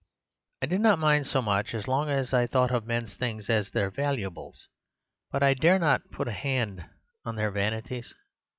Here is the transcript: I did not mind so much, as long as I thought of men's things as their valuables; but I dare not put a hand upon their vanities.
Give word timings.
I 0.63 0.65
did 0.65 0.81
not 0.81 0.97
mind 0.97 1.27
so 1.27 1.43
much, 1.43 1.75
as 1.75 1.87
long 1.87 2.09
as 2.09 2.33
I 2.33 2.47
thought 2.47 2.71
of 2.71 2.87
men's 2.87 3.13
things 3.13 3.51
as 3.51 3.69
their 3.69 3.91
valuables; 3.91 4.67
but 5.29 5.43
I 5.43 5.53
dare 5.53 5.77
not 5.77 6.09
put 6.09 6.27
a 6.27 6.31
hand 6.31 6.83
upon 7.21 7.35
their 7.35 7.51
vanities. 7.51 8.11